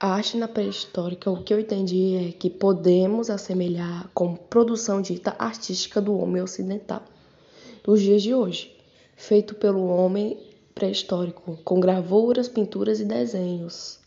A 0.00 0.08
arte 0.08 0.36
na 0.36 0.48
pré-histórica, 0.48 1.30
o 1.30 1.42
que 1.42 1.54
eu 1.54 1.60
entendi 1.60 2.16
é 2.16 2.32
que 2.32 2.50
podemos 2.50 3.30
assemelhar 3.30 4.10
com 4.12 4.34
produção 4.34 5.00
dita 5.00 5.36
artística 5.38 6.00
do 6.00 6.18
homem 6.18 6.42
ocidental 6.42 7.02
dos 7.84 8.02
dias 8.02 8.22
de 8.22 8.34
hoje, 8.34 8.74
feito 9.16 9.54
pelo 9.54 9.86
homem 9.86 10.36
pré-histórico, 10.74 11.58
com 11.64 11.78
gravuras, 11.78 12.48
pinturas 12.48 12.98
e 12.98 13.04
desenhos. 13.04 14.00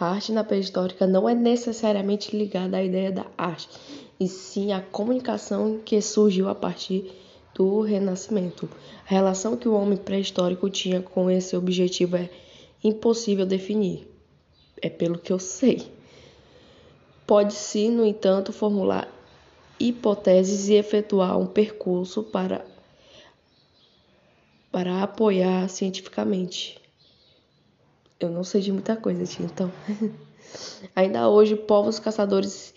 A 0.00 0.06
arte 0.06 0.32
na 0.32 0.42
pré-histórica 0.42 1.06
não 1.06 1.28
é 1.28 1.34
necessariamente 1.34 2.34
ligada 2.34 2.78
à 2.78 2.82
ideia 2.82 3.12
da 3.12 3.26
arte, 3.36 3.68
e 4.18 4.26
sim 4.26 4.72
à 4.72 4.80
comunicação 4.80 5.78
que 5.84 6.00
surgiu 6.00 6.48
a 6.48 6.54
partir 6.54 7.12
do 7.54 7.82
Renascimento. 7.82 8.68
A 9.04 9.10
relação 9.10 9.58
que 9.58 9.68
o 9.68 9.74
homem 9.74 9.98
pré-histórico 9.98 10.70
tinha 10.70 11.02
com 11.02 11.30
esse 11.30 11.54
objetivo 11.54 12.16
é 12.16 12.30
impossível 12.82 13.44
definir. 13.44 14.15
É 14.80 14.88
pelo 14.88 15.18
que 15.18 15.32
eu 15.32 15.38
sei. 15.38 15.90
Pode-se, 17.26 17.88
no 17.88 18.04
entanto, 18.04 18.52
formular 18.52 19.08
hipóteses 19.78 20.68
e 20.68 20.74
efetuar 20.74 21.38
um 21.38 21.46
percurso 21.46 22.22
para 22.22 22.64
para 24.70 25.02
apoiar 25.02 25.68
cientificamente. 25.68 26.78
Eu 28.20 28.30
não 28.30 28.44
sei 28.44 28.60
de 28.60 28.72
muita 28.72 28.94
coisa, 28.94 29.24
tia, 29.24 29.46
então. 29.46 29.72
Ainda 30.94 31.28
hoje, 31.28 31.56
povos 31.56 31.98
caçadores 31.98 32.74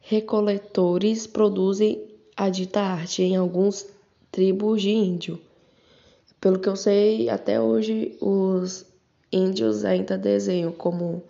recoletores 0.00 1.26
produzem 1.26 2.02
a 2.36 2.48
dita 2.48 2.80
arte 2.80 3.22
em 3.22 3.36
alguns 3.36 3.86
tribos 4.30 4.82
de 4.82 4.90
índio. 4.90 5.40
Pelo 6.40 6.58
que 6.58 6.68
eu 6.68 6.76
sei, 6.76 7.28
até 7.28 7.60
hoje 7.60 8.16
os 8.20 8.86
índios 9.34 9.84
ainda 9.84 10.16
desenham 10.16 10.70
como 10.72 11.22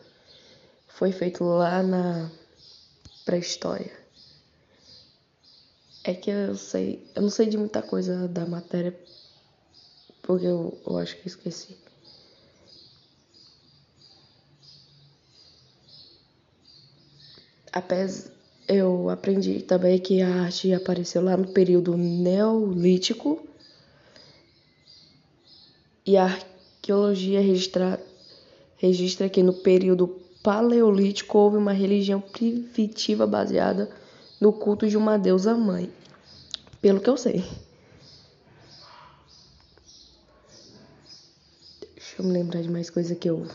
foi 0.89 1.11
feito 1.11 1.43
lá 1.43 1.83
na 1.83 2.31
pré-história. 3.25 3.93
É 6.05 6.13
que 6.13 6.31
eu 6.31 6.55
sei, 6.55 7.11
eu 7.15 7.23
não 7.23 7.31
sei 7.31 7.47
de 7.47 7.57
muita 7.57 7.81
coisa 7.81 8.29
da 8.29 8.45
matéria 8.45 8.95
porque 10.23 10.47
eu, 10.47 10.79
eu 10.87 10.99
acho 10.99 11.17
que 11.17 11.29
esqueci. 11.29 11.77
Apesar, 17.73 18.31
eu 18.69 19.11
aprendi 19.11 19.61
também 19.63 19.99
que 19.99 20.23
a 20.23 20.43
arte 20.45 20.73
apareceu 20.73 21.23
lá 21.23 21.37
no 21.37 21.49
período 21.49 21.97
neolítico 21.97 23.47
e 26.07 26.17
a 26.17 26.39
arqueologia 26.85 27.41
registra, 27.41 27.99
registra 28.77 29.29
que 29.29 29.43
no 29.43 29.55
período 29.55 30.07
paleolítico 30.43 31.39
houve 31.39 31.57
uma 31.57 31.73
religião 31.73 32.21
primitiva 32.21 33.27
baseada 33.27 33.89
no 34.39 34.53
culto 34.53 34.87
de 34.87 34.97
uma 34.97 35.19
deusa 35.19 35.55
mãe, 35.55 35.91
pelo 36.83 37.01
que 37.01 37.09
eu 37.09 37.17
sei. 37.17 37.43
Deixa 41.95 42.17
eu 42.19 42.25
me 42.27 42.33
lembrar 42.33 42.61
de 42.61 42.69
mais 42.69 42.91
coisa 42.91 43.15
que 43.15 43.31
eu 43.31 43.47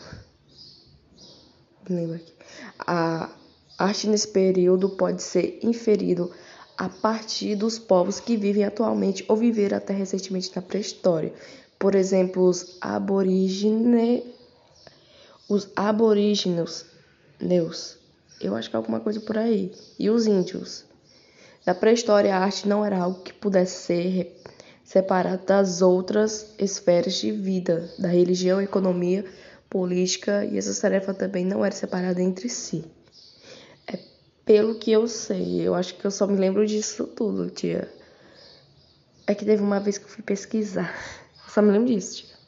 me 1.88 1.96
lembro 1.96 2.16
aqui. 2.16 2.32
A 2.80 3.30
arte 3.78 4.08
nesse 4.08 4.26
período 4.26 4.90
pode 4.90 5.22
ser 5.22 5.60
inferido 5.62 6.32
a 6.76 6.88
partir 6.88 7.54
dos 7.54 7.78
povos 7.78 8.18
que 8.18 8.36
vivem 8.36 8.64
atualmente 8.64 9.24
ou 9.28 9.36
viveram 9.36 9.76
até 9.76 9.92
recentemente 9.92 10.50
na 10.56 10.62
pré-história. 10.62 11.32
Por 11.80 11.94
exemplo, 11.94 12.44
os 12.44 12.76
aborígenes, 12.78 14.22
os 15.48 15.70
aborígenos, 15.74 16.84
neus, 17.40 17.96
eu 18.38 18.54
acho 18.54 18.68
que 18.68 18.76
é 18.76 18.78
alguma 18.78 19.00
coisa 19.00 19.18
por 19.18 19.38
aí, 19.38 19.72
e 19.98 20.10
os 20.10 20.26
índios. 20.26 20.84
Na 21.64 21.74
pré-história, 21.74 22.36
a 22.36 22.38
arte 22.38 22.68
não 22.68 22.84
era 22.84 22.98
algo 22.98 23.22
que 23.22 23.32
pudesse 23.32 23.86
ser 23.86 24.42
separado 24.84 25.46
das 25.46 25.80
outras 25.80 26.54
esferas 26.58 27.14
de 27.14 27.32
vida, 27.32 27.90
da 27.98 28.08
religião, 28.08 28.60
economia, 28.60 29.24
política, 29.70 30.44
e 30.44 30.58
essa 30.58 30.78
tarefa 30.78 31.14
também 31.14 31.46
não 31.46 31.64
era 31.64 31.74
separada 31.74 32.20
entre 32.20 32.50
si. 32.50 32.84
É 33.86 33.98
pelo 34.44 34.74
que 34.74 34.92
eu 34.92 35.08
sei, 35.08 35.62
eu 35.62 35.74
acho 35.74 35.94
que 35.94 36.04
eu 36.04 36.10
só 36.10 36.26
me 36.26 36.36
lembro 36.36 36.66
disso 36.66 37.06
tudo, 37.06 37.48
tia. 37.48 37.90
É 39.26 39.34
que 39.34 39.46
teve 39.46 39.62
uma 39.62 39.80
vez 39.80 39.96
que 39.96 40.04
eu 40.04 40.10
fui 40.10 40.22
pesquisar, 40.22 40.94
só 41.50 41.62
me 41.62 41.72
lembro 41.72 41.88
disso, 41.88 42.24
tia. 42.26 42.39